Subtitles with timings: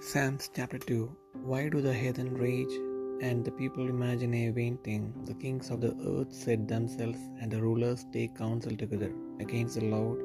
[0.00, 1.10] Psalms chapter 2
[1.42, 2.74] Why do the heathen rage
[3.20, 5.12] and the people imagine a vain thing?
[5.24, 9.10] The kings of the earth set themselves, and the rulers take counsel together
[9.40, 10.20] against the Lord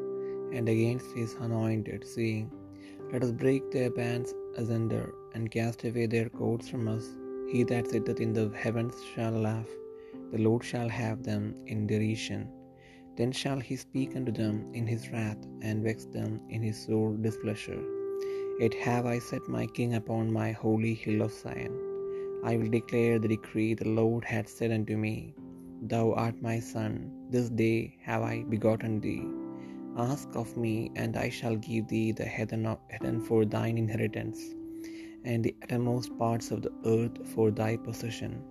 [0.54, 2.52] and against his anointed, saying,
[3.12, 7.08] Let us break their bands asunder and cast away their cords from us.
[7.52, 9.72] He that sitteth in the heavens shall laugh,
[10.32, 12.48] the Lord shall have them in derision.
[13.18, 17.14] Then shall he speak unto them in his wrath, and vex them in his sore
[17.28, 17.84] displeasure.
[18.60, 21.76] Yet have I set my king upon my holy hill of Zion.
[22.44, 25.34] I will declare the decree the Lord hath said unto me,
[25.82, 29.24] Thou art my son, this day have I begotten thee.
[29.98, 34.40] Ask of me, and I shall give thee the heathen for thine inheritance,
[35.24, 38.42] and the uttermost parts of the earth for thy possession.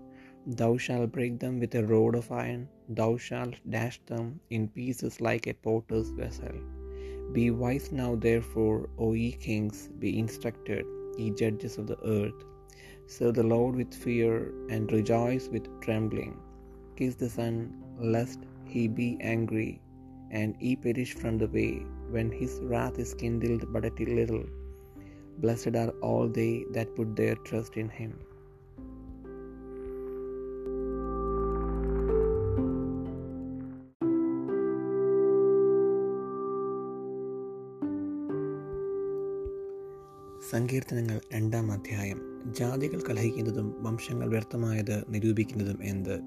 [0.46, 5.20] Thou shalt break them with a rod of iron, thou shalt dash them in pieces
[5.20, 6.81] like a potter's vessel.
[7.32, 10.84] Be wise now, therefore, O ye kings, be instructed,
[11.16, 12.40] ye judges of the earth.
[13.06, 16.34] Serve the Lord with fear, and rejoice with trembling.
[16.96, 17.54] Kiss the Son,
[17.98, 18.40] lest
[18.72, 19.80] he be angry,
[20.30, 21.72] and ye perish from the way,
[22.10, 24.44] when his wrath is kindled but a little.
[25.38, 28.12] Blessed are all they that put their trust in him.
[40.52, 42.20] സങ്കീർത്തനങ്ങൾ രണ്ടാം അധ്യായം.
[42.58, 46.20] ജാതികൾ കലഹിക്കുന്നതും വംശങ്ങൾ വ്യർത്ഥമായത് നിരൂപിക്കുന്നതും എന്ത്?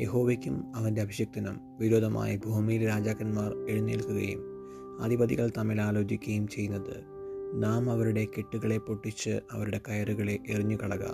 [0.00, 4.42] യഹോവയ്ക്കും അവന്റെ അഭിഷിക്തനും വിരോധമായി ഭൂമിയിലെ രാജാക്കന്മാർ എഴുന്നേൽക്കുകയും
[5.02, 7.04] അധിപതികൾ തമ്മിൽ ആലോചിക്കുകയും ചെയ്യുന്നത്.
[7.54, 11.04] നാം അവരുടെ കെട്ടുകളെ പൊട്ടിച്ച് അവരുടെ കയറുകളെ എറിഞ്ഞുകളക.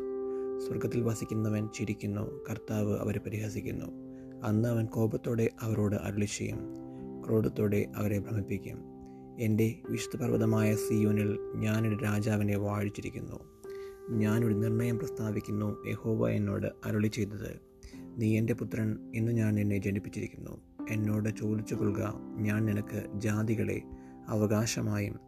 [0.67, 3.87] സ്വർഗത്തിൽ വസിക്കുന്നവൻ ചിരിക്കുന്നു കർത്താവ് അവരെ പരിഹസിക്കുന്നു.
[4.45, 6.59] അന്ന് അവൻ കോപത്തോടെ അവരോട് അരുളി ചെയ്യും
[7.27, 8.94] ക്രോധത്തോടെ അവരെ ഭ്രമിപ്പിക്കും.
[9.39, 13.41] എന്റെ വിശുദ്ധ പർവതമായ സിയോനിൽ ഞാനൊരു രാജാവിനെ വാഴിച്ചിരിക്കുന്നു.
[14.11, 17.61] ഞാനൊരു നിർണയം പ്രസ്താവിക്കുന്നു യഹോവ എന്നോട് അരുളി ചെയ്തത്.
[17.95, 20.61] നീ എന്റെ പുത്രൻ ഇന്ന് ഞാൻ നിന്നെ ജനിപ്പിച്ചിരിക്കുന്നു.
[20.91, 23.83] എന്നോട് ചോദിച്ചു കൊള്ളുക ഞാൻ നിനക്ക് ജാതികളെ
[24.29, 25.19] അവകാശമായും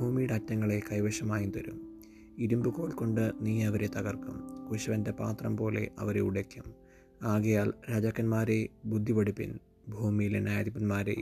[0.00, 2.00] ഭൂമിയുടെ അറ്റങ്ങളെ കൈവശമായും തരും.
[2.38, 6.74] ഇരുമ്പുകോൽ കൊണ്ട് നീ അവരെ തകർക്കും കുശവന്റെ പാത്രം പോലെ അവരെ ഉടയ്ക്കും.
[7.22, 11.16] ആകയാൽ രാജാക്കന്മാരെ ബുദ്ധി പഠിപ്പിൻ ഭൂമിയിലെ ന്യായാധിപന്മാരെ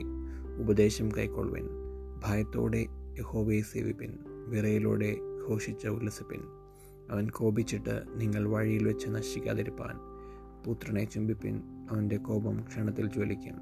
[0.59, 1.82] ഉപദേശം കൈക്കൊള്ളുവിൻ.
[2.23, 2.85] ഭയത്തോടെ
[3.19, 4.17] യഹോവയെ സേവിപ്പിൻ
[4.47, 5.17] വിറയിലൂടെ
[5.49, 6.39] ഘോഷിച്ച ഉല്ലസിപ്പിൻ.
[7.09, 9.95] അവൻ കോപിച്ചിട്ട് നിങ്ങൾ വഴിയിൽ വെച്ച് നശിക്കാതിരിപ്പാൻ.
[10.63, 11.61] പുത്രനെ ചുംബിപ്പിൻ
[11.91, 13.55] അവന്റെ കോപം ക്ഷണത്തിൽ ജ്വലിക്കും.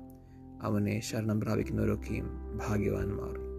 [0.61, 2.27] അവനെ ശരണം പ്രാപിക്കുന്നവരൊക്കെയും
[2.57, 3.50] ഭാഗ്യവാന്മാർ.